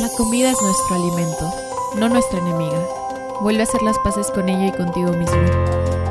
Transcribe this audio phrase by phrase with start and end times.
[0.00, 1.48] La comida es nuestro alimento,
[1.96, 2.80] no nuestra enemiga.
[3.42, 5.40] Vuelve a hacer las paces con ella y contigo mismo.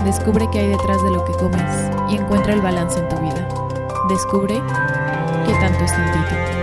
[0.05, 3.47] Descubre qué hay detrás de lo que comes y encuentra el balance en tu vida.
[4.07, 4.61] Descubre
[5.45, 6.53] qué tanto está en.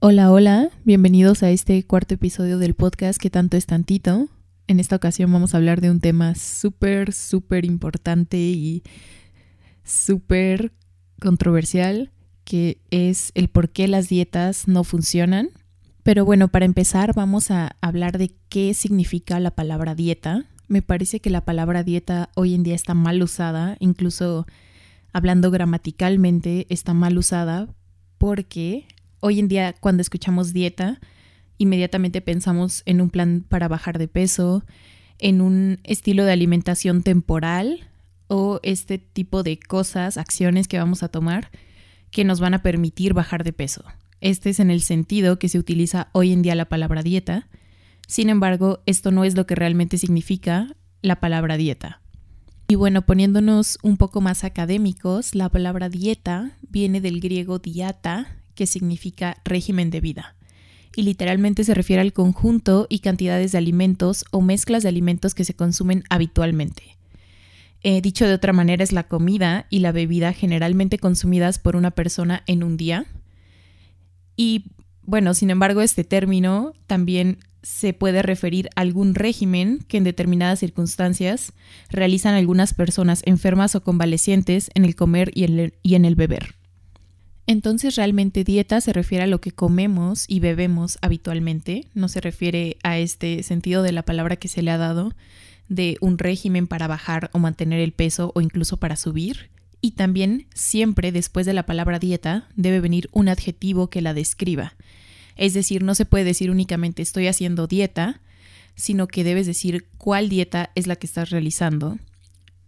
[0.00, 4.28] Hola, hola, bienvenidos a este cuarto episodio del podcast que tanto es tantito.
[4.66, 8.82] En esta ocasión vamos a hablar de un tema súper, súper importante y
[9.84, 10.72] súper
[11.20, 12.10] controversial,
[12.44, 15.50] que es el por qué las dietas no funcionan.
[16.02, 20.46] Pero bueno, para empezar vamos a hablar de qué significa la palabra dieta.
[20.66, 24.46] Me parece que la palabra dieta hoy en día está mal usada, incluso
[25.12, 27.68] hablando gramaticalmente está mal usada
[28.18, 28.86] porque
[29.22, 31.00] hoy en día cuando escuchamos dieta,
[31.56, 34.64] inmediatamente pensamos en un plan para bajar de peso,
[35.18, 37.88] en un estilo de alimentación temporal
[38.26, 41.50] o este tipo de cosas, acciones que vamos a tomar
[42.12, 43.84] que nos van a permitir bajar de peso.
[44.20, 47.48] Este es en el sentido que se utiliza hoy en día la palabra dieta.
[48.06, 52.02] Sin embargo, esto no es lo que realmente significa la palabra dieta.
[52.68, 58.66] Y bueno, poniéndonos un poco más académicos, la palabra dieta viene del griego diata, que
[58.66, 60.36] significa régimen de vida,
[60.94, 65.44] y literalmente se refiere al conjunto y cantidades de alimentos o mezclas de alimentos que
[65.44, 66.96] se consumen habitualmente.
[67.84, 71.90] Eh, dicho de otra manera, es la comida y la bebida generalmente consumidas por una
[71.90, 73.06] persona en un día.
[74.36, 74.66] Y
[75.02, 80.60] bueno, sin embargo, este término también se puede referir a algún régimen que en determinadas
[80.60, 81.52] circunstancias
[81.90, 85.44] realizan algunas personas enfermas o convalecientes en el comer y
[85.94, 86.61] en el beber.
[87.46, 92.76] Entonces realmente dieta se refiere a lo que comemos y bebemos habitualmente, no se refiere
[92.82, 95.12] a este sentido de la palabra que se le ha dado
[95.68, 99.50] de un régimen para bajar o mantener el peso o incluso para subir.
[99.80, 104.74] Y también siempre después de la palabra dieta debe venir un adjetivo que la describa.
[105.36, 108.20] Es decir, no se puede decir únicamente estoy haciendo dieta,
[108.76, 111.98] sino que debes decir cuál dieta es la que estás realizando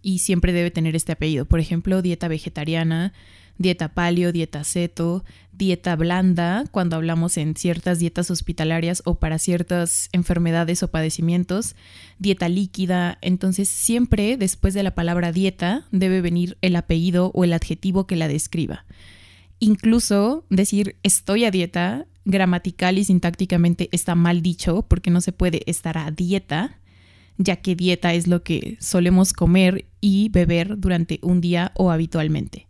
[0.02, 1.46] y siempre debe tener este apellido.
[1.46, 3.12] Por ejemplo, dieta vegetariana,
[3.58, 10.08] dieta paleo, dieta ceto, dieta blanda, cuando hablamos en ciertas dietas hospitalarias o para ciertas
[10.12, 11.76] enfermedades o padecimientos,
[12.18, 13.18] dieta líquida.
[13.20, 18.16] Entonces, siempre después de la palabra dieta debe venir el apellido o el adjetivo que
[18.16, 18.84] la describa.
[19.60, 25.62] Incluso decir estoy a dieta, gramatical y sintácticamente está mal dicho porque no se puede
[25.66, 26.78] estar a dieta,
[27.36, 32.66] ya que dieta es lo que solemos comer y beber durante un día o habitualmente.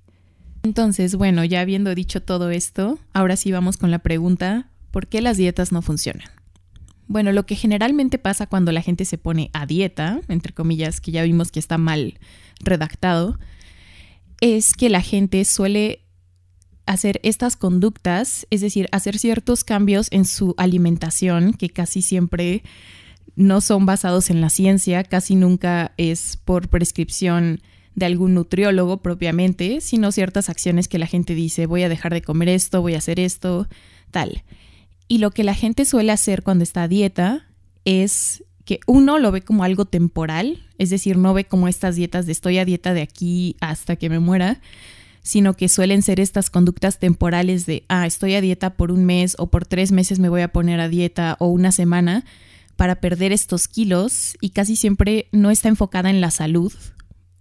[0.65, 5.21] Entonces, bueno, ya habiendo dicho todo esto, ahora sí vamos con la pregunta, ¿por qué
[5.21, 6.27] las dietas no funcionan?
[7.07, 11.11] Bueno, lo que generalmente pasa cuando la gente se pone a dieta, entre comillas, que
[11.11, 12.19] ya vimos que está mal
[12.61, 13.39] redactado,
[14.41, 16.01] es que la gente suele
[16.87, 22.63] hacer estas conductas, es decir, hacer ciertos cambios en su alimentación que casi siempre
[23.37, 27.61] no son basados en la ciencia, casi nunca es por prescripción
[27.95, 32.23] de algún nutriólogo propiamente, sino ciertas acciones que la gente dice, voy a dejar de
[32.23, 33.69] comer esto, voy a hacer esto,
[34.11, 34.43] tal.
[35.07, 37.47] Y lo que la gente suele hacer cuando está a dieta
[37.85, 42.27] es que uno lo ve como algo temporal, es decir, no ve como estas dietas
[42.27, 44.61] de estoy a dieta de aquí hasta que me muera,
[45.23, 49.37] sino que suelen ser estas conductas temporales de, ah, estoy a dieta por un mes
[49.39, 52.25] o por tres meses me voy a poner a dieta o una semana
[52.77, 56.73] para perder estos kilos y casi siempre no está enfocada en la salud,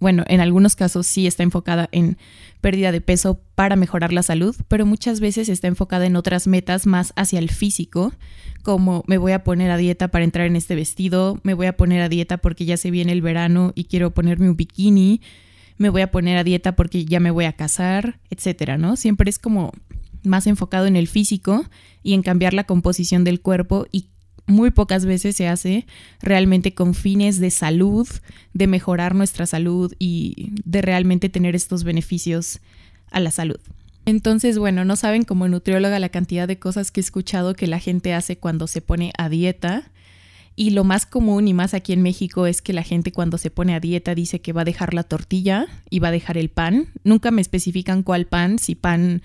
[0.04, 2.18] bueno, en algunos casos sí está enfocada en
[2.62, 6.86] pérdida de peso para mejorar la salud, pero muchas veces está enfocada en otras metas
[6.86, 8.14] más hacia el físico,
[8.64, 11.78] como me voy a poner a dieta para entrar en este vestido, me voy a
[11.78, 15.22] poner a dieta porque ya se viene el verano y quiero ponerme un bikini,
[15.78, 18.98] me voy a poner a dieta porque ya me voy a casar, etcétera, ¿no?
[18.98, 19.72] Siempre es como
[20.24, 21.66] más enfocado en el físico
[22.04, 24.08] y en cambiar la composición del cuerpo y
[24.46, 25.86] muy pocas veces se hace
[26.22, 28.08] realmente con fines de salud,
[28.54, 32.60] de mejorar nuestra salud y de realmente tener estos beneficios
[33.12, 33.60] a la salud.
[34.06, 37.80] Entonces, bueno, no saben como nutrióloga la cantidad de cosas que he escuchado que la
[37.80, 39.90] gente hace cuando se pone a dieta.
[40.56, 43.50] Y lo más común y más aquí en México es que la gente cuando se
[43.50, 46.50] pone a dieta dice que va a dejar la tortilla y va a dejar el
[46.50, 46.90] pan.
[47.04, 49.24] Nunca me especifican cuál pan, si pan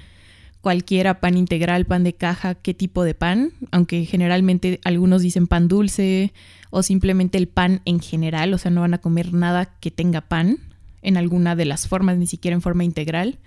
[0.68, 5.66] cualquiera, pan integral, pan de caja, qué tipo de pan, aunque generalmente algunos dicen pan
[5.66, 6.34] dulce
[6.68, 10.20] o simplemente el pan en general, o sea, no van a comer nada que tenga
[10.20, 10.58] pan
[11.00, 13.38] en alguna de las formas, ni siquiera en forma integral.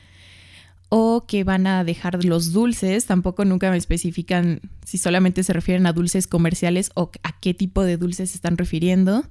[0.90, 5.86] o que van a dejar los dulces, tampoco nunca me especifican si solamente se refieren
[5.86, 9.24] a dulces comerciales o a qué tipo de dulces se están refiriendo.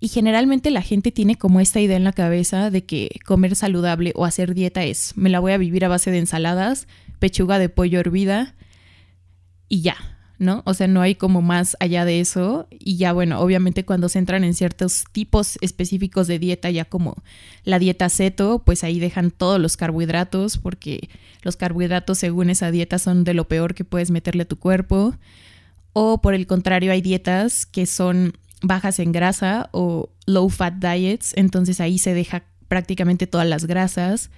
[0.00, 4.12] Y generalmente la gente tiene como esta idea en la cabeza de que comer saludable
[4.14, 6.86] o hacer dieta es, me la voy a vivir a base de ensaladas,
[7.18, 8.54] pechuga de pollo hervida
[9.68, 9.96] y ya,
[10.38, 10.62] ¿no?
[10.64, 12.66] O sea, no hay como más allá de eso.
[12.70, 17.22] Y ya, bueno, obviamente cuando se entran en ciertos tipos específicos de dieta, ya como
[17.64, 21.08] la dieta ceto, pues ahí dejan todos los carbohidratos, porque
[21.42, 25.14] los carbohidratos según esa dieta son de lo peor que puedes meterle a tu cuerpo.
[25.92, 31.32] O por el contrario, hay dietas que son bajas en grasa o low fat diets,
[31.36, 34.30] entonces ahí se deja prácticamente todas las grasas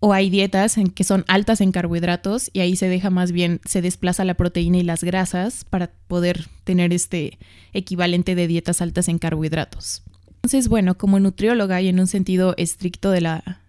[0.00, 3.60] o hay dietas en que son altas en carbohidratos y ahí se deja más bien,
[3.64, 7.38] se desplaza la proteína y las grasas para poder tener este
[7.72, 10.02] equivalente de dietas altas en carbohidratos.
[10.36, 13.60] Entonces, bueno, como nutrióloga y en un sentido estricto de la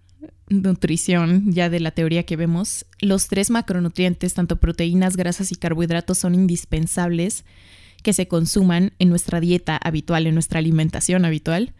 [0.49, 6.19] nutrición, ya de la teoría que vemos, los tres macronutrientes, tanto proteínas, grasas y carbohidratos,
[6.19, 7.43] son indispensables
[8.03, 11.73] que se consuman en nuestra dieta habitual, en nuestra alimentación habitual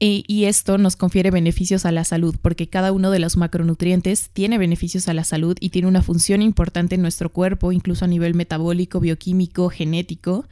[0.00, 4.56] y esto nos confiere beneficios a la salud, porque cada uno de los macronutrientes tiene
[4.56, 8.34] beneficios a la salud y tiene una función importante en nuestro cuerpo, incluso a nivel
[8.34, 10.46] metabólico, bioquímico, genético.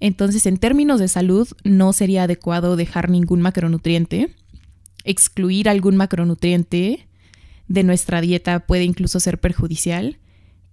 [0.00, 4.34] Entonces, en términos de salud, no sería adecuado dejar ningún macronutriente.
[5.04, 7.06] Excluir algún macronutriente
[7.68, 10.18] de nuestra dieta puede incluso ser perjudicial.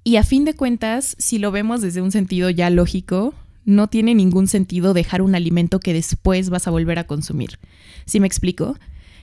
[0.03, 4.15] Y a fin de cuentas, si lo vemos desde un sentido ya lógico, no tiene
[4.15, 7.59] ningún sentido dejar un alimento que después vas a volver a consumir.
[8.05, 8.77] ¿Sí me explico?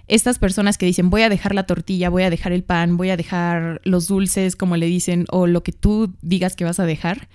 [0.07, 3.11] Estas personas que dicen voy a dejar la tortilla, voy a dejar el pan, voy
[3.11, 6.87] a dejar los dulces, como le dicen, o lo que tú digas que vas a
[6.87, 7.29] dejar,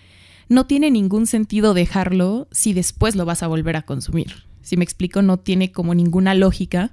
[0.50, 4.44] no tiene ningún sentido dejarlo si después lo vas a volver a consumir.
[4.62, 6.92] Si me explico, no tiene como ninguna lógica,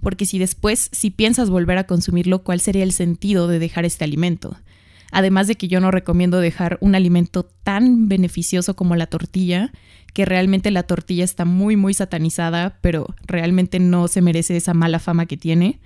[0.00, 4.04] porque si después, si piensas volver a consumirlo, ¿cuál sería el sentido de dejar este
[4.04, 4.56] alimento?
[5.12, 9.72] Además de que yo no recomiendo dejar un alimento tan beneficioso como la tortilla,
[10.12, 14.98] que realmente la tortilla está muy, muy satanizada, pero realmente no se merece esa mala
[14.98, 15.80] fama que tiene.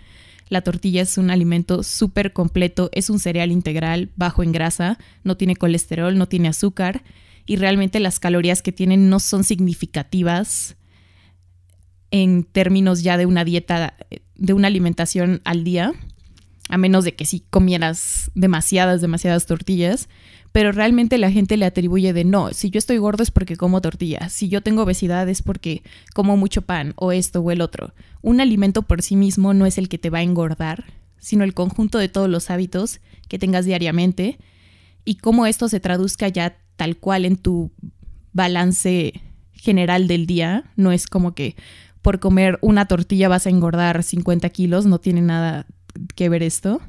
[0.48, 5.36] La tortilla es un alimento súper completo, es un cereal integral, bajo en grasa, no
[5.36, 7.02] tiene colesterol, no tiene azúcar
[7.46, 10.76] y realmente las calorías que tienen no son significativas
[12.10, 13.94] en términos ya de una dieta,
[14.34, 15.92] de una alimentación al día
[16.70, 20.08] a menos de que sí comieras demasiadas, demasiadas tortillas,
[20.52, 23.80] pero realmente la gente le atribuye de no, si yo estoy gordo es porque como
[23.80, 25.82] tortillas, si yo tengo obesidad es porque
[26.14, 27.94] como mucho pan o esto o el otro.
[28.22, 30.84] Un alimento por sí mismo no es el que te va a engordar,
[31.18, 34.38] sino el conjunto de todos los hábitos que tengas diariamente
[35.04, 37.70] y cómo esto se traduzca ya tal cual en tu
[38.32, 39.20] balance
[39.52, 40.70] general del día.
[40.76, 41.56] No es como que
[42.02, 45.66] por comer una tortilla vas a engordar 50 kilos, no tiene nada
[46.14, 46.80] que ver esto,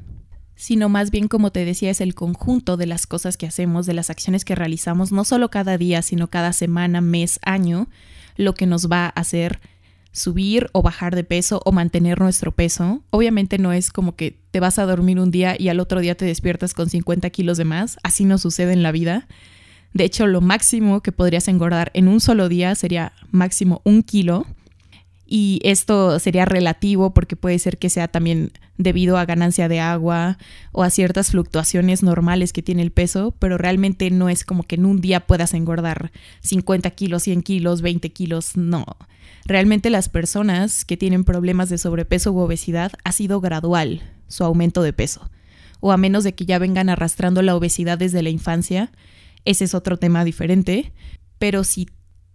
[0.56, 3.94] sino más bien, como te decía, es el conjunto de las cosas que hacemos, de
[3.94, 7.88] las acciones que realizamos, no solo cada día, sino cada semana, mes, año,
[8.38, 9.60] lo que nos va a hacer
[10.12, 13.02] subir o bajar de peso o mantener nuestro peso.
[13.10, 16.16] Obviamente no es como que te vas a dormir un día y al otro día
[16.16, 19.28] te despiertas con 50 kilos de más, así no sucede en la vida.
[19.94, 24.46] De hecho, lo máximo que podrías engordar en un solo día sería máximo un kilo
[25.34, 30.38] y esto sería relativo porque puede ser que sea también debido a ganancia de agua
[30.74, 34.76] o a ciertas fluctuaciones normales que tiene el peso, pero realmente no es como que
[34.76, 36.12] en un día puedas engordar
[36.42, 38.86] 50 kilos, 100 kilos, 20 kilos, no.
[39.46, 44.82] Realmente las personas que tienen problemas de sobrepeso u obesidad ha sido gradual su aumento
[44.82, 45.32] de peso,
[45.80, 48.92] o a menos de que ya vengan arrastrando la obesidad desde la infancia,
[49.46, 50.92] ese es otro tema diferente,
[51.40, 51.88] pero si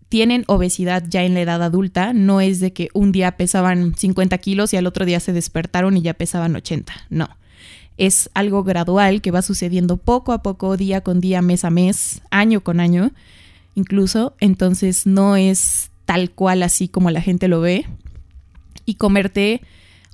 [0.09, 4.39] tienen obesidad ya en la edad adulta, no es de que un día pesaban 50
[4.39, 7.29] kilos y al otro día se despertaron y ya pesaban 80, no.
[7.97, 12.23] Es algo gradual que va sucediendo poco a poco, día con día, mes a mes,
[12.31, 13.13] año con año,
[13.75, 17.87] incluso, entonces no es tal cual así como la gente lo ve.
[18.85, 19.63] Y comerte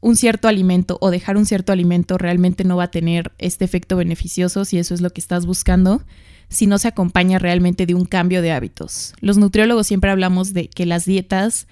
[0.00, 3.96] un cierto alimento o dejar un cierto alimento realmente no va a tener este efecto
[3.96, 6.02] beneficioso si eso es lo que estás buscando
[6.52, 9.14] si no se acompaña realmente de un cambio de hábitos.
[9.21, 11.66] Los nutriólogos siempre hablamos de que las dietas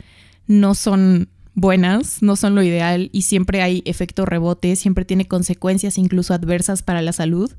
[0.46, 5.98] no son buenas, no son lo ideal y siempre hay efecto rebote, siempre tiene consecuencias
[5.98, 7.52] incluso adversas para la salud.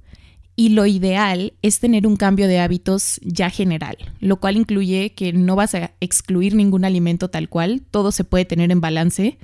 [0.55, 5.31] Y lo ideal es tener un cambio de hábitos ya general, lo cual incluye que
[5.31, 9.37] no vas a excluir ningún alimento tal cual, todo se puede tener en balance.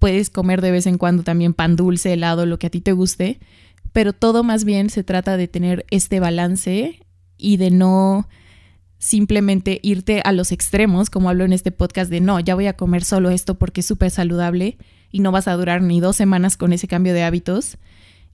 [0.00, 2.92] Puedes comer de vez en cuando también pan dulce, helado, lo que a ti te
[2.92, 3.38] guste,
[3.92, 7.00] pero todo más bien se trata de tener este balance
[7.38, 8.28] y de no
[8.98, 12.76] simplemente irte a los extremos, como hablo en este podcast de no, ya voy a
[12.76, 14.76] comer solo esto porque es súper saludable
[15.10, 17.78] y no vas a durar ni dos semanas con ese cambio de hábitos.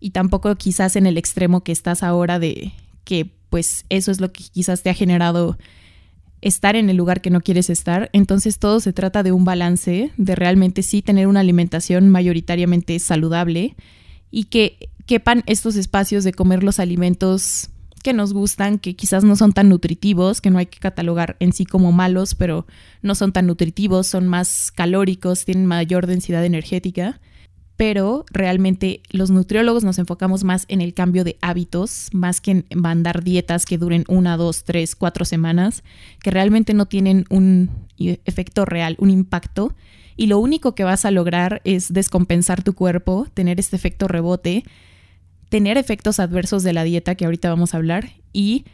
[0.01, 2.73] y tampoco quizás en el extremo que estás ahora de
[3.05, 5.57] que pues eso es lo que quizás te ha generado
[6.45, 8.11] estar en el lugar que no quieres estar.
[8.13, 13.77] Entonces todo se trata de un balance, de realmente sí tener una alimentación mayoritariamente saludable
[14.31, 17.71] y que quepan estos espacios de comer los alimentos
[18.05, 21.53] que nos gustan, que quizás no son tan nutritivos, que no hay que catalogar en
[21.53, 22.67] sí como malos, pero
[23.03, 27.21] no son tan nutritivos, son más calóricos, tienen mayor densidad energética.
[27.77, 32.67] Pero realmente los nutriólogos nos enfocamos más en el cambio de hábitos, más que en
[32.77, 35.83] mandar dietas que duren una, dos, tres, cuatro semanas,
[36.23, 39.75] que realmente no tienen un efecto real, un impacto.
[40.15, 44.63] Y lo único que vas a lograr es descompensar tu cuerpo, tener este efecto rebote
[45.55, 48.65] tener efectos adversos de la dieta que ahorita vamos a hablar y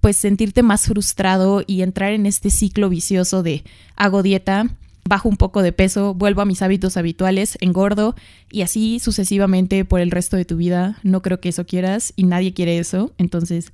[0.00, 3.64] pues sentirte más frustrado y entrar en este ciclo vicioso de
[3.96, 4.70] hago dieta,
[5.04, 8.16] bajo un poco de peso, vuelvo a mis hábitos habituales, engordo
[8.50, 10.96] y así sucesivamente por el resto de tu vida.
[11.02, 13.12] No creo que eso quieras y nadie quiere eso.
[13.18, 13.70] Entonces,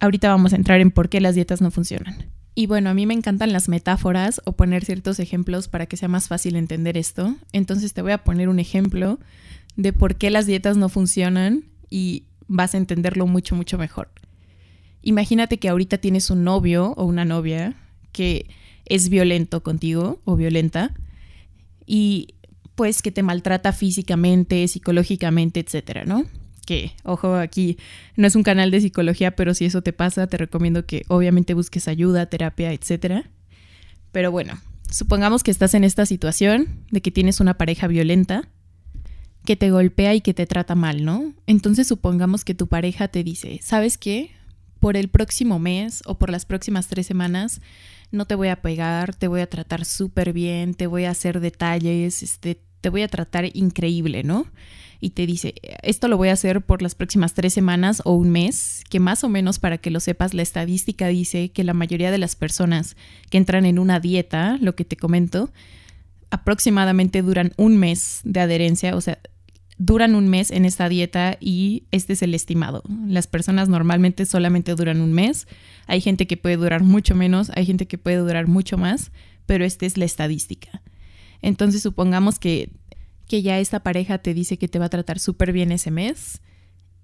[0.00, 2.32] ahorita vamos a entrar en por qué las dietas no funcionan.
[2.56, 6.08] Y bueno, a mí me encantan las metáforas o poner ciertos ejemplos para que sea
[6.08, 7.36] más fácil entender esto.
[7.52, 9.20] Entonces te voy a poner un ejemplo
[9.76, 14.10] de por qué las dietas no funcionan y vas a entenderlo mucho, mucho mejor.
[15.02, 17.76] Imagínate que ahorita tienes un novio o una novia
[18.12, 18.48] que
[18.86, 20.94] es violento contigo o violenta
[21.86, 22.34] y
[22.74, 26.24] pues que te maltrata físicamente, psicológicamente, etcétera, ¿no?
[26.66, 27.78] Que, ojo, aquí
[28.16, 31.54] no es un canal de psicología, pero si eso te pasa, te recomiendo que obviamente
[31.54, 33.30] busques ayuda, terapia, etcétera.
[34.12, 34.58] Pero bueno,
[34.90, 38.48] supongamos que estás en esta situación de que tienes una pareja violenta
[39.46, 41.32] que te golpea y que te trata mal, ¿no?
[41.46, 44.32] Entonces supongamos que tu pareja te dice, ¿sabes qué?
[44.78, 47.62] Por el próximo mes o por las próximas tres semanas
[48.10, 51.40] no te voy a pegar, te voy a tratar súper bien, te voy a hacer
[51.40, 54.46] detalles, este, te voy a tratar increíble, ¿no?
[55.00, 58.30] Y te dice, esto lo voy a hacer por las próximas tres semanas o un
[58.30, 62.10] mes, que más o menos para que lo sepas, la estadística dice que la mayoría
[62.10, 62.96] de las personas
[63.28, 65.50] que entran en una dieta, lo que te comento,
[66.30, 69.18] aproximadamente duran un mes de adherencia, o sea,
[69.78, 72.82] duran un mes en esta dieta y este es el estimado.
[73.06, 75.46] Las personas normalmente solamente duran un mes.
[75.86, 79.12] Hay gente que puede durar mucho menos, hay gente que puede durar mucho más,
[79.44, 80.82] pero esta es la estadística.
[81.42, 82.70] Entonces supongamos que,
[83.28, 86.40] que ya esta pareja te dice que te va a tratar súper bien ese mes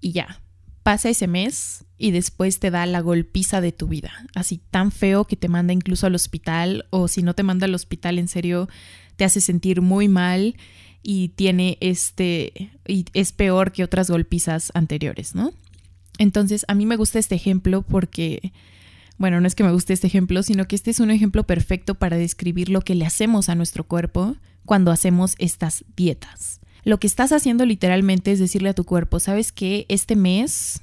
[0.01, 0.41] y ya.
[0.81, 4.11] Pasa ese mes y después te da la golpiza de tu vida.
[4.35, 7.75] Así tan feo que te manda incluso al hospital o si no te manda al
[7.75, 8.67] hospital en serio
[9.15, 10.55] te hace sentir muy mal
[11.03, 15.53] y tiene este, y es peor que otras golpizas anteriores, ¿no?
[16.17, 18.53] Entonces, a mí me gusta este ejemplo porque,
[19.17, 21.95] bueno, no es que me guste este ejemplo, sino que este es un ejemplo perfecto
[21.95, 26.61] para describir lo que le hacemos a nuestro cuerpo cuando hacemos estas dietas.
[26.85, 29.85] Lo que estás haciendo literalmente es decirle a tu cuerpo, ¿sabes qué?
[29.89, 30.81] Este mes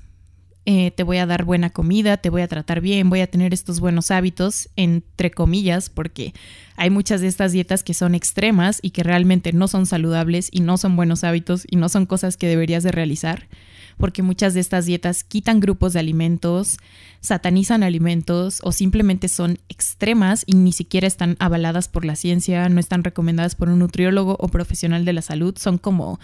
[0.66, 3.54] eh, te voy a dar buena comida, te voy a tratar bien, voy a tener
[3.54, 6.34] estos buenos hábitos, entre comillas, porque
[6.76, 10.60] hay muchas de estas dietas que son extremas y que realmente no son saludables y
[10.60, 13.48] no son buenos hábitos y no son cosas que deberías de realizar,
[13.96, 16.76] porque muchas de estas dietas quitan grupos de alimentos,
[17.20, 22.80] satanizan alimentos o simplemente son extremas y ni siquiera están avaladas por la ciencia, no
[22.80, 26.20] están recomendadas por un nutriólogo o profesional de la salud, son como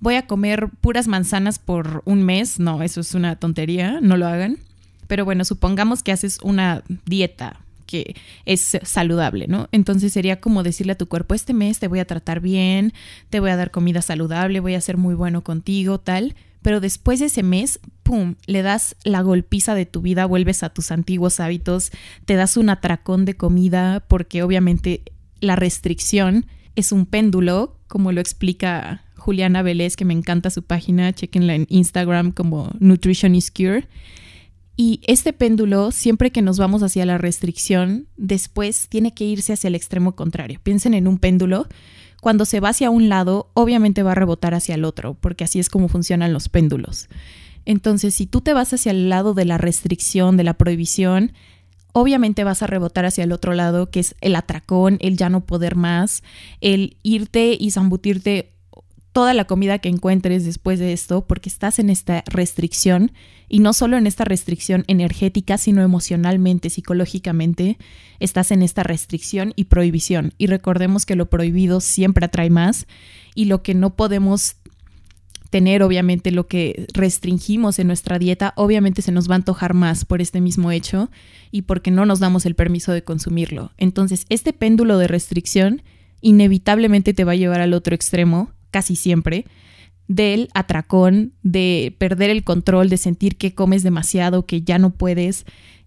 [0.00, 2.58] voy a comer puras manzanas por un mes.
[2.58, 4.58] No, eso es una tontería, no lo hagan.
[5.06, 8.14] Pero bueno, supongamos que haces una dieta que
[8.46, 9.68] es saludable, ¿no?
[9.72, 12.92] Entonces sería como decirle a tu cuerpo, este mes te voy a tratar bien,
[13.30, 16.36] te voy a dar comida saludable, voy a ser muy bueno contigo, tal.
[16.62, 20.68] Pero después de ese mes, ¡pum!, le das la golpiza de tu vida, vuelves a
[20.68, 21.90] tus antiguos hábitos,
[22.26, 25.02] te das un atracón de comida, porque obviamente
[25.40, 31.12] la restricción es un péndulo, como lo explica Juliana Vélez, que me encanta su página,
[31.12, 33.86] chequenla en Instagram como Nutrition is Cure.
[34.76, 39.68] Y este péndulo, siempre que nos vamos hacia la restricción, después tiene que irse hacia
[39.68, 40.58] el extremo contrario.
[40.62, 41.68] Piensen en un péndulo.
[42.22, 45.58] Cuando se va hacia un lado, obviamente va a rebotar hacia el otro, porque así
[45.58, 47.08] es como funcionan los péndulos.
[47.66, 51.32] Entonces, si tú te vas hacia el lado de la restricción, de la prohibición,
[51.92, 55.44] obviamente vas a rebotar hacia el otro lado, que es el atracón, el ya no
[55.44, 56.22] poder más,
[56.60, 58.52] el irte y zambutirte
[59.12, 63.12] toda la comida que encuentres después de esto, porque estás en esta restricción,
[63.48, 67.78] y no solo en esta restricción energética, sino emocionalmente, psicológicamente,
[68.20, 70.32] estás en esta restricción y prohibición.
[70.38, 72.86] Y recordemos que lo prohibido siempre atrae más,
[73.34, 74.56] y lo que no podemos
[75.50, 80.04] tener, obviamente, lo que restringimos en nuestra dieta, obviamente se nos va a antojar más
[80.04, 81.10] por este mismo hecho
[81.50, 83.72] y porque no nos damos el permiso de consumirlo.
[83.76, 85.82] Entonces, este péndulo de restricción
[86.20, 89.46] inevitablemente te va a llevar al otro extremo casi siempre,
[90.08, 95.44] del atracón, de perder el control, de sentir que comes demasiado, que ya no puedes.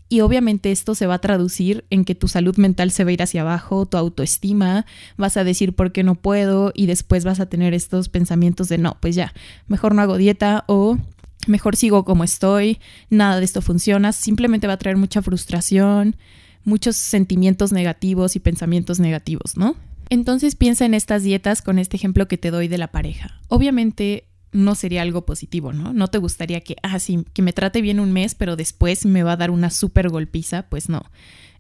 [0.08, 3.14] Y obviamente esto se va a traducir en que tu salud mental se va a
[3.14, 4.86] ir hacia abajo, tu autoestima,
[5.18, 8.78] vas a decir por qué no puedo y después vas a tener estos pensamientos de
[8.78, 9.34] no, pues ya,
[9.68, 10.98] mejor no hago dieta o
[11.48, 16.16] mejor sigo como estoy, nada de esto funciona, simplemente va a traer mucha frustración,
[16.64, 19.76] muchos sentimientos negativos y pensamientos negativos, ¿no?
[20.14, 23.42] Entonces piensa en estas dietas con este ejemplo que te doy de la pareja.
[23.48, 25.92] Obviamente no sería algo positivo, ¿no?
[25.92, 29.24] No te gustaría que, ah, sí, que me trate bien un mes, pero después me
[29.24, 31.02] va a dar una súper golpiza, pues no.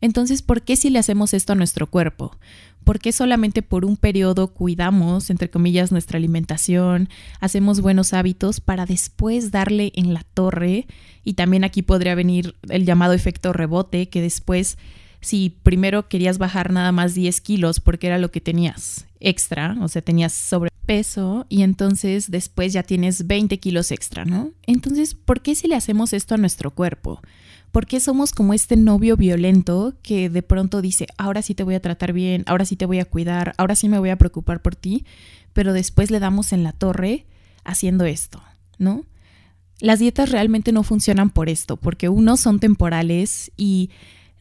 [0.01, 2.37] Entonces, ¿por qué si le hacemos esto a nuestro cuerpo?
[2.83, 8.85] ¿Por qué solamente por un periodo cuidamos, entre comillas, nuestra alimentación, hacemos buenos hábitos para
[8.85, 10.85] después darle en la torre?
[11.23, 14.77] Y también aquí podría venir el llamado efecto rebote, que después,
[15.23, 19.87] si primero querías bajar nada más 10 kilos porque era lo que tenías extra, o
[19.87, 24.51] sea, tenías sobrepeso y entonces después ya tienes 20 kilos extra, ¿no?
[24.67, 27.21] Entonces, ¿por qué si le hacemos esto a nuestro cuerpo?
[27.71, 31.75] ¿Por qué somos como este novio violento que de pronto dice, ahora sí te voy
[31.75, 34.61] a tratar bien, ahora sí te voy a cuidar, ahora sí me voy a preocupar
[34.61, 35.05] por ti,
[35.53, 37.25] pero después le damos en la torre
[37.63, 38.43] haciendo esto,
[38.77, 39.05] ¿no?
[39.79, 43.89] Las dietas realmente no funcionan por esto, porque uno son temporales y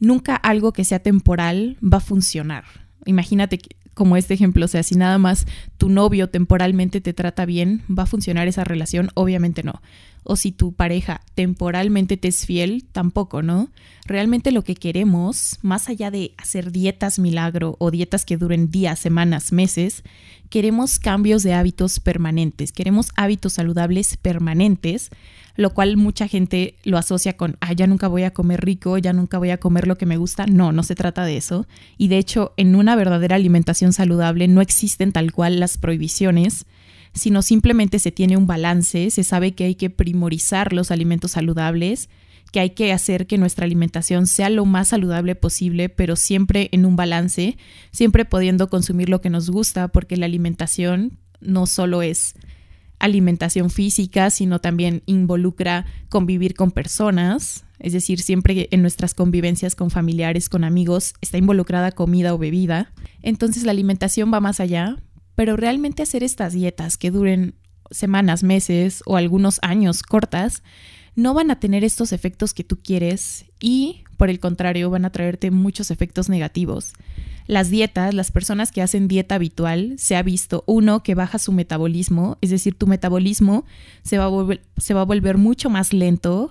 [0.02, 2.64] nunca algo que sea temporal va a funcionar.
[3.06, 3.61] Imagínate
[3.94, 5.47] como este ejemplo, o sea, si nada más
[5.78, 9.11] tu novio temporalmente te trata bien, ¿va a funcionar esa relación?
[9.14, 9.80] Obviamente no
[10.25, 13.71] o si tu pareja temporalmente te es fiel, tampoco, ¿no?
[14.05, 18.99] Realmente lo que queremos, más allá de hacer dietas milagro o dietas que duren días,
[18.99, 20.02] semanas, meses,
[20.50, 25.11] queremos cambios de hábitos permanentes, queremos hábitos saludables permanentes,
[25.57, 29.12] lo cual mucha gente lo asocia con, ah, ya nunca voy a comer rico, ya
[29.12, 30.47] nunca voy a comer lo que me gusta.
[30.47, 31.67] No, no se trata de eso.
[31.99, 36.64] Y de hecho, en una verdadera alimentación saludable no existen tal cual las prohibiciones
[37.14, 42.09] sino simplemente se tiene un balance, se sabe que hay que primorizar los alimentos saludables,
[42.52, 46.85] que hay que hacer que nuestra alimentación sea lo más saludable posible, pero siempre en
[46.85, 47.57] un balance,
[47.90, 52.35] siempre pudiendo consumir lo que nos gusta, porque la alimentación no solo es
[52.98, 59.90] alimentación física, sino también involucra convivir con personas, es decir, siempre en nuestras convivencias con
[59.90, 62.92] familiares, con amigos, está involucrada comida o bebida.
[63.22, 64.98] Entonces la alimentación va más allá,
[65.35, 67.55] pero realmente hacer estas dietas que duren
[67.90, 70.62] semanas, meses o algunos años cortas,
[71.14, 75.11] no van a tener estos efectos que tú quieres y, por el contrario, van a
[75.11, 76.95] traerte muchos efectos negativos.
[77.47, 81.53] Las dietas, las personas que hacen dieta habitual, se ha visto, uno, que baja su
[81.53, 83.66] metabolismo, es decir, tu metabolismo
[84.03, 86.51] se va a, se va a volver mucho más lento,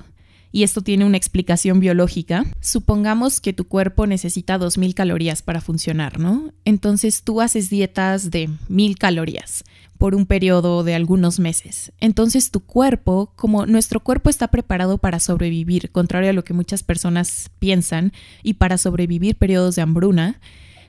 [0.51, 2.45] y esto tiene una explicación biológica.
[2.59, 6.53] Supongamos que tu cuerpo necesita 2.000 calorías para funcionar, ¿no?
[6.65, 9.63] Entonces tú haces dietas de 1.000 calorías
[9.97, 11.91] por un periodo de algunos meses.
[11.99, 16.81] Entonces tu cuerpo, como nuestro cuerpo está preparado para sobrevivir, contrario a lo que muchas
[16.81, 18.11] personas piensan,
[18.41, 20.41] y para sobrevivir periodos de hambruna,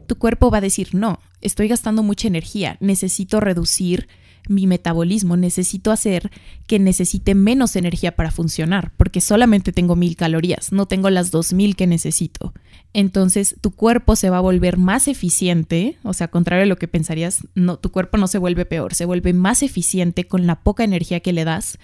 [0.07, 4.09] tu cuerpo va a decir, no, estoy gastando mucha energía, necesito reducir
[4.49, 6.31] mi metabolismo, necesito hacer
[6.67, 11.53] que necesite menos energía para funcionar, porque solamente tengo mil calorías, no tengo las dos
[11.53, 12.53] mil que necesito.
[12.93, 16.89] Entonces tu cuerpo se va a volver más eficiente, o sea, contrario a lo que
[16.89, 20.85] pensarías, no, tu cuerpo no se vuelve peor, se vuelve más eficiente con la poca
[20.85, 21.79] energía que le das,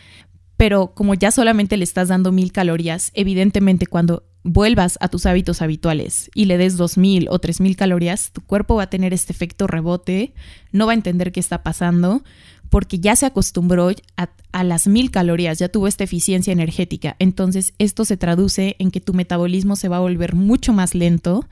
[0.57, 5.61] pero como ya solamente le estás dando mil calorías, evidentemente cuando vuelvas a tus hábitos
[5.61, 9.13] habituales y le des dos mil o tres mil calorías, tu cuerpo va a tener
[9.13, 10.33] este efecto rebote,
[10.73, 12.23] no va a entender qué está pasando
[12.71, 17.17] porque ya se acostumbró a, las mil calorías, ya tuvo esta eficiencia energética.
[17.19, 21.47] Entonces esto se traduce en que tu metabolismo se va a volver mucho más lento,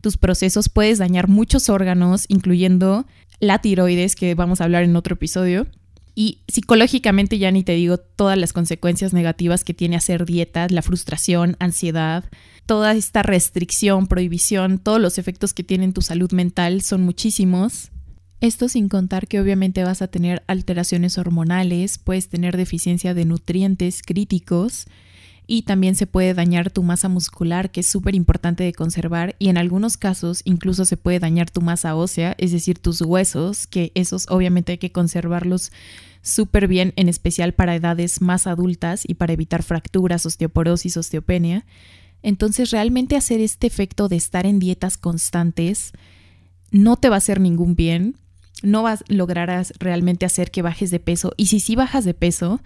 [0.00, 3.06] tus procesos puedes dañar muchos órganos, incluyendo
[3.40, 5.66] la tiroides, que vamos a hablar en otro episodio
[6.14, 10.82] y psicológicamente ya ni te digo todas las consecuencias negativas que tiene hacer dietas, la
[10.82, 12.24] frustración, ansiedad,
[12.66, 17.90] toda esta restricción, prohibición, todos los efectos que tiene en tu salud mental son muchísimos.
[18.40, 24.02] Esto sin contar que obviamente vas a tener alteraciones hormonales, puedes tener deficiencia de nutrientes
[24.02, 24.86] críticos
[25.52, 29.50] y también se puede dañar tu masa muscular, que es súper importante de conservar, y
[29.50, 33.92] en algunos casos incluso se puede dañar tu masa ósea, es decir, tus huesos, que
[33.94, 35.70] esos obviamente hay que conservarlos
[36.22, 41.66] súper bien, en especial para edades más adultas y para evitar fracturas, osteoporosis, osteopenia.
[42.22, 45.92] Entonces, realmente hacer este efecto de estar en dietas constantes
[46.70, 48.16] no te va a hacer ningún bien,
[48.62, 52.62] no vas lograrás realmente hacer que bajes de peso, y si sí bajas de peso,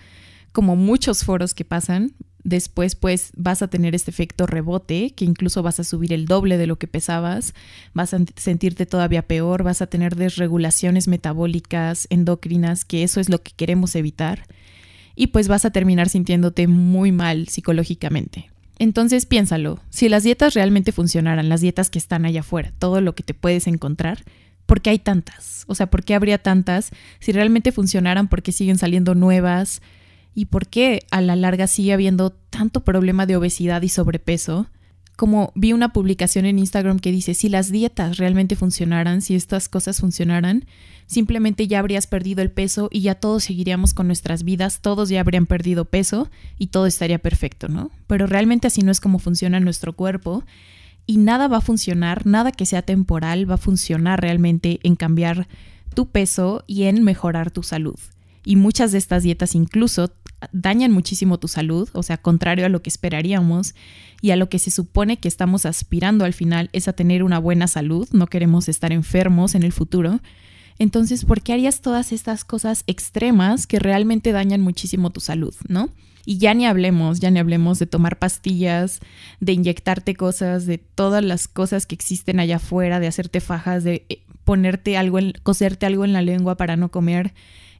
[0.53, 2.15] como muchos foros que pasan,
[2.47, 6.57] después pues vas a tener este efecto rebote, que incluso vas a subir el doble
[6.57, 7.55] de lo que pesabas,
[7.93, 13.43] vas a sentirte todavía peor, vas a tener desregulaciones metabólicas, endocrinas, que eso es lo
[13.43, 14.47] que queremos evitar,
[15.17, 18.49] y pues vas a terminar sintiéndote muy mal psicológicamente.
[18.79, 23.17] Entonces piénsalo, si las dietas realmente funcionaran, las dietas que están allá afuera, todo lo
[23.17, 24.23] que te puedes encontrar,
[24.67, 25.65] ¿por qué hay tantas?
[25.67, 26.91] O sea, ¿por qué habría tantas?
[27.19, 29.83] Si realmente funcionaran, ¿por qué siguen saliendo nuevas?
[30.37, 34.67] Y por qué a la larga sigue habiendo tanto problema de obesidad y sobrepeso.
[35.17, 39.71] Como vi una publicación en Instagram que dice, si las dietas realmente funcionaran, si estas
[39.71, 40.67] cosas funcionaran,
[41.07, 45.21] simplemente ya habrías perdido el peso y ya todos seguiríamos con nuestras vidas, todos ya
[45.21, 47.91] habrían perdido peso y todo estaría perfecto, ¿no?
[48.07, 50.45] Pero realmente así no es como funciona nuestro cuerpo
[51.07, 55.49] y nada va a funcionar, nada que sea temporal va a funcionar realmente en cambiar
[55.95, 57.99] tu peso y en mejorar tu salud.
[58.45, 60.13] Y muchas de estas dietas incluso
[60.53, 63.75] dañan muchísimo tu salud, o sea, contrario a lo que esperaríamos
[64.21, 67.39] y a lo que se supone que estamos aspirando al final es a tener una
[67.39, 70.21] buena salud, no queremos estar enfermos en el futuro.
[70.79, 75.89] Entonces, ¿por qué harías todas estas cosas extremas que realmente dañan muchísimo tu salud, no?
[76.27, 79.01] Y ya ni hablemos, ya ni hablemos de tomar pastillas,
[79.41, 84.05] de inyectarte cosas, de todas las cosas que existen allá afuera, de hacerte fajas, de
[84.09, 87.33] eh, ponerte algo, en, coserte algo en la lengua para no comer.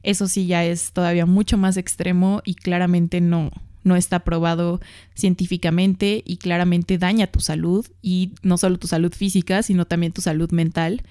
[0.07, 3.51] Eso sí ya es todavía mucho más extremo y claramente no,
[3.83, 4.79] no está probado
[5.15, 10.21] científicamente y claramente daña tu salud y no solo tu salud física, sino también tu
[10.21, 11.03] salud mental.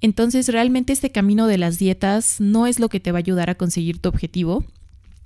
[0.00, 3.50] Entonces realmente este camino de las dietas no es lo que te va a ayudar
[3.50, 4.62] a conseguir tu objetivo,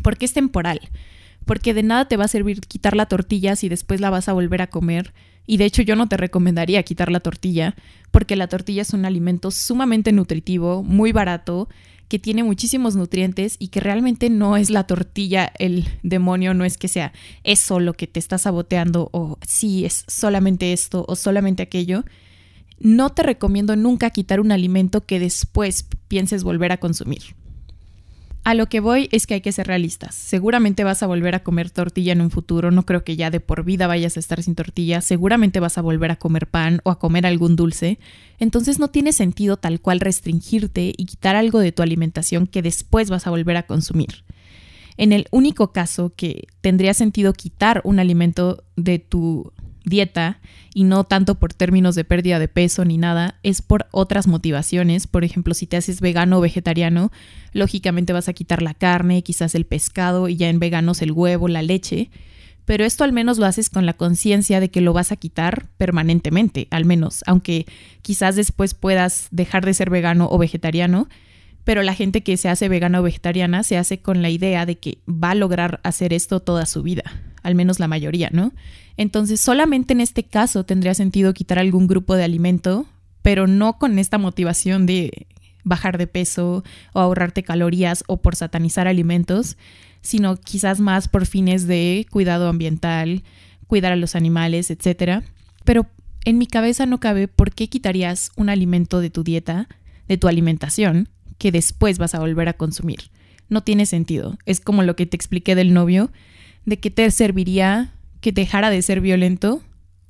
[0.03, 0.81] porque es temporal,
[1.45, 4.33] porque de nada te va a servir quitar la tortilla si después la vas a
[4.33, 5.13] volver a comer.
[5.47, 7.75] Y de hecho yo no te recomendaría quitar la tortilla,
[8.11, 11.69] porque la tortilla es un alimento sumamente nutritivo, muy barato
[12.13, 16.77] que tiene muchísimos nutrientes y que realmente no es la tortilla el demonio, no es
[16.77, 21.63] que sea eso lo que te está saboteando o sí es solamente esto o solamente
[21.63, 22.05] aquello.
[22.79, 27.35] No te recomiendo nunca quitar un alimento que después pienses volver a consumir.
[28.45, 30.17] A lo que voy es que hay que ser realistas.
[30.17, 33.39] Seguramente vas a volver a comer tortilla en un futuro, no creo que ya de
[33.39, 36.91] por vida vayas a estar sin tortilla, seguramente vas a volver a comer pan o
[36.91, 38.01] a comer algún dulce,
[38.41, 43.11] entonces no tiene sentido tal cual restringirte y quitar algo de tu alimentación que después
[43.11, 44.25] vas a volver a consumir.
[44.97, 49.53] En el único caso que tendría sentido quitar un alimento de tu
[49.85, 50.41] dieta
[50.75, 55.07] y no tanto por términos de pérdida de peso ni nada, es por otras motivaciones.
[55.07, 57.13] Por ejemplo, si te haces vegano o vegetariano,
[57.53, 61.49] lógicamente vas a quitar la carne, quizás el pescado y ya en veganos el huevo,
[61.49, 62.11] la leche.
[62.65, 65.67] Pero esto al menos lo haces con la conciencia de que lo vas a quitar
[65.77, 67.67] permanentemente, al menos, aunque
[68.03, 71.09] quizás después puedas dejar de ser vegano o vegetariano,
[71.65, 74.79] pero la gente que se hace vegana o vegetariana se hace con la idea de
[74.79, 77.03] que va a lograr hacer esto toda su vida,
[77.43, 78.53] al menos la mayoría, ¿no?
[78.97, 82.87] Entonces, solamente en este caso tendría sentido quitar algún grupo de alimento,
[83.23, 85.27] pero no con esta motivación de
[85.65, 89.57] bajar de peso o ahorrarte calorías o por satanizar alimentos,
[90.01, 93.23] sino quizás más por fines de cuidado ambiental,
[93.67, 95.25] cuidar a los animales, etc.
[95.65, 95.87] Pero
[96.25, 99.69] en mi cabeza no cabe por qué quitarías un alimento de tu dieta,
[100.09, 103.11] de tu alimentación, que después vas a volver a consumir.
[103.49, 104.39] No tiene sentido.
[104.47, 106.11] Es como lo que te expliqué del novio,
[106.65, 109.63] de que te serviría que dejara de ser violento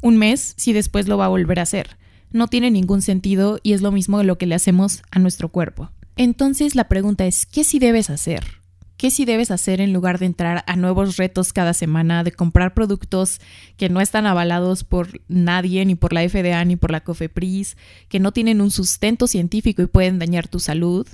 [0.02, 1.96] un mes si después lo va a volver a hacer.
[2.30, 5.48] No tiene ningún sentido y es lo mismo de lo que le hacemos a nuestro
[5.48, 5.90] cuerpo.
[6.16, 8.62] Entonces la pregunta es, ¿qué sí debes hacer?
[8.96, 12.72] ¿Qué sí debes hacer en lugar de entrar a nuevos retos cada semana, de comprar
[12.72, 13.40] productos
[13.76, 17.76] que no están avalados por nadie, ni por la FDA, ni por la COFEPRIS,
[18.08, 21.08] que no tienen un sustento científico y pueden dañar tu salud?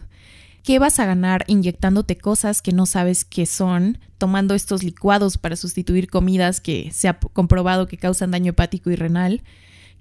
[0.69, 5.57] ¿Qué vas a ganar inyectándote cosas que no sabes qué son, tomando estos licuados para
[5.57, 9.43] sustituir comidas que se ha comprobado que causan daño hepático y renal?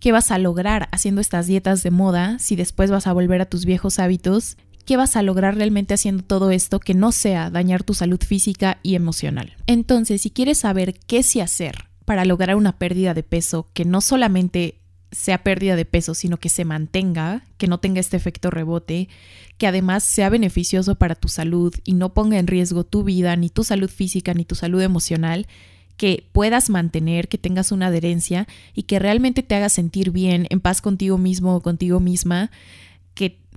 [0.01, 3.45] ¿Qué vas a lograr haciendo estas dietas de moda si después vas a volver a
[3.45, 4.57] tus viejos hábitos?
[4.83, 8.79] ¿Qué vas a lograr realmente haciendo todo esto que no sea dañar tu salud física
[8.83, 9.55] y emocional?
[9.67, 14.01] Entonces, si quieres saber qué sí hacer para lograr una pérdida de peso que no
[14.01, 19.09] solamente sea pérdida de peso, sino que se mantenga, que no tenga este efecto rebote,
[19.57, 23.49] que además sea beneficioso para tu salud y no ponga en riesgo tu vida, ni
[23.49, 25.47] tu salud física, ni tu salud emocional,
[25.95, 30.59] que puedas mantener, que tengas una adherencia y que realmente te haga sentir bien, en
[30.59, 32.51] paz contigo mismo o contigo misma,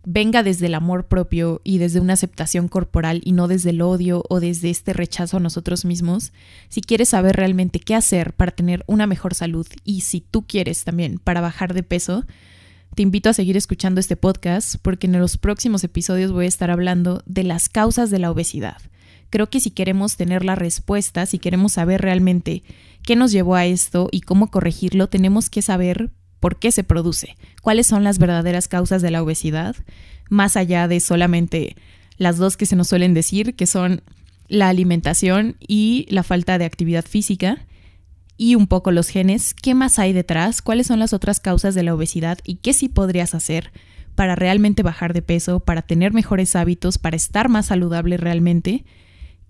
[0.04, 4.24] venga desde el amor propio y desde una aceptación corporal y no desde el odio
[4.28, 6.32] o desde este rechazo a nosotros mismos,
[6.68, 10.84] si quieres saber realmente qué hacer para tener una mejor salud y si tú quieres
[10.84, 12.24] también para bajar de peso,
[12.94, 16.70] te invito a seguir escuchando este podcast porque en los próximos episodios voy a estar
[16.70, 18.78] hablando de las causas de la obesidad.
[19.30, 22.64] Creo que si queremos tener la respuesta, si queremos saber realmente
[23.02, 26.10] qué nos llevó a esto y cómo corregirlo, tenemos que saber
[26.40, 29.76] por qué se produce, cuáles son las verdaderas causas de la obesidad,
[30.28, 31.76] más allá de solamente
[32.16, 34.02] las dos que se nos suelen decir, que son
[34.48, 37.66] la alimentación y la falta de actividad física,
[38.36, 41.82] y un poco los genes, qué más hay detrás, cuáles son las otras causas de
[41.82, 43.70] la obesidad y qué sí podrías hacer
[44.14, 48.84] para realmente bajar de peso, para tener mejores hábitos, para estar más saludable realmente.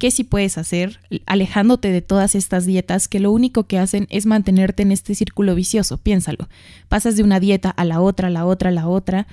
[0.01, 4.25] ¿Qué sí puedes hacer alejándote de todas estas dietas que lo único que hacen es
[4.25, 5.99] mantenerte en este círculo vicioso?
[5.99, 6.49] Piénsalo.
[6.89, 9.27] Pasas de una dieta a la otra, a la otra, a la otra.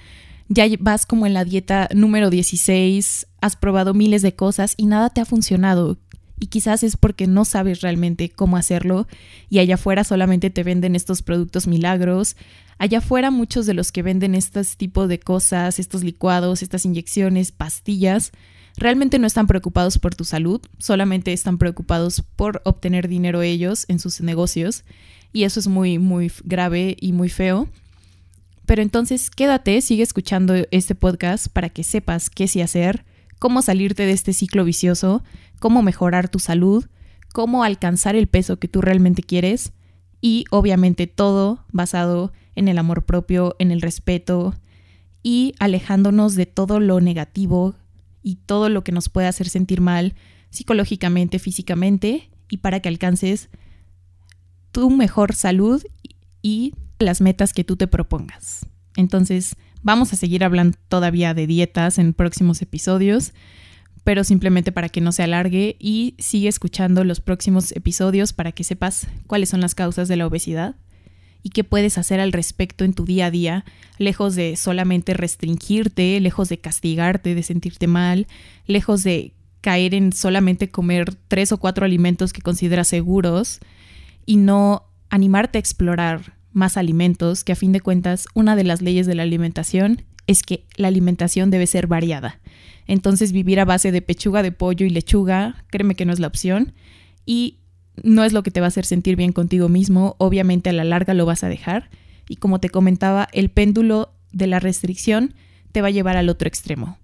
[0.50, 5.10] Ya vas como en la dieta número 16, has probado miles de cosas y nada
[5.10, 5.98] te ha funcionado.
[6.38, 9.08] Y quizás es porque no sabes realmente cómo hacerlo
[9.50, 12.36] y allá afuera solamente te venden estos productos milagros,
[12.80, 17.52] Allá afuera muchos de los que venden este tipo de cosas, estos licuados, estas inyecciones,
[17.52, 18.32] pastillas,
[18.78, 24.00] realmente no están preocupados por tu salud, solamente están preocupados por obtener dinero ellos en
[24.00, 24.86] sus negocios
[25.34, 27.68] y eso es muy, muy grave y muy feo.
[28.66, 33.06] Pero entonces quédate, sigue escuchando este podcast para que sepas qué sí hacer,
[33.40, 35.24] cómo salirte de este ciclo vicioso,
[35.60, 36.86] cómo mejorar tu salud,
[37.34, 39.74] cómo alcanzar el peso que tú realmente quieres
[40.22, 44.54] y obviamente todo basado en el amor propio, en el respeto
[45.24, 47.76] y alejándonos de todo lo negativo
[48.22, 50.16] y todo lo que nos puede hacer sentir mal
[50.50, 53.50] psicológicamente, físicamente y para que alcances
[54.72, 55.84] tu mejor salud
[56.42, 58.66] y las metas que tú te propongas.
[58.96, 63.34] Entonces, vamos a seguir hablando todavía de dietas en próximos episodios,
[64.04, 68.64] pero simplemente para que no se alargue y sigue escuchando los próximos episodios para que
[68.64, 70.76] sepas cuáles son las causas de la obesidad
[71.44, 73.66] y qué puedes hacer al respecto en tu día a día,
[73.98, 78.28] lejos de solamente restringirte, lejos de castigarte, de sentirte mal,
[78.66, 83.60] lejos de caer en solamente comer tres o cuatro alimentos que consideras seguros
[84.26, 88.82] y no animarte a explorar más alimentos, que a fin de cuentas una de las
[88.82, 92.40] leyes de la alimentación es que la alimentación debe ser variada.
[92.88, 96.28] Entonces vivir a base de pechuga de pollo y lechuga, créeme que no es la
[96.28, 96.74] opción.
[97.26, 97.60] Y
[98.04, 100.84] no es lo que te va a hacer sentir bien contigo mismo, obviamente a la
[100.84, 101.90] larga lo vas a dejar
[102.30, 105.34] y como te comentaba, el péndulo de la restricción
[105.72, 106.98] te va a llevar al otro extremo.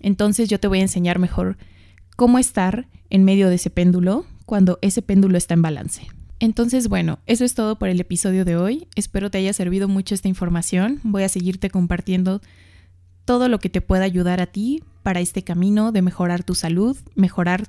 [0.00, 1.56] Entonces yo te voy a enseñar mejor
[2.16, 6.06] cómo estar en medio de ese péndulo cuando ese péndulo está en balance.
[6.40, 8.86] Entonces, bueno, eso es todo por el episodio de hoy.
[8.94, 11.00] Espero te haya servido mucho esta información.
[11.02, 12.40] Voy a seguirte compartiendo
[13.24, 16.96] todo lo que te pueda ayudar a ti para este camino de mejorar tu salud,
[17.16, 17.66] mejorar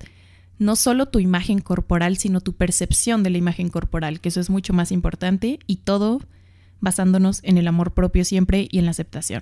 [0.59, 4.49] no solo tu imagen corporal, sino tu percepción de la imagen corporal, que eso es
[4.49, 6.21] mucho más importante y todo
[6.81, 9.41] basándonos en el amor propio siempre y en la aceptación.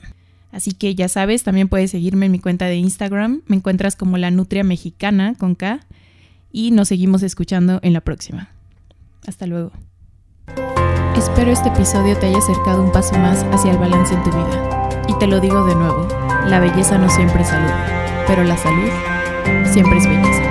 [0.51, 4.17] Así que ya sabes, también puedes seguirme en mi cuenta de Instagram, me encuentras como
[4.17, 5.81] la Nutria Mexicana con K
[6.51, 8.49] y nos seguimos escuchando en la próxima.
[9.27, 9.71] Hasta luego.
[11.17, 15.03] Espero este episodio te haya acercado un paso más hacia el balance en tu vida.
[15.09, 16.07] Y te lo digo de nuevo,
[16.47, 17.71] la belleza no siempre es salud,
[18.27, 18.89] pero la salud
[19.65, 20.46] siempre es belleza.